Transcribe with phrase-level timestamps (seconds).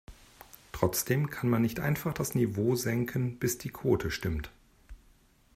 [0.71, 4.49] Trotzdem kann man nicht einfach das Niveau senken, bis die Quote stimmt.